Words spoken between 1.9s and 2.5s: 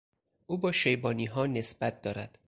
دارد.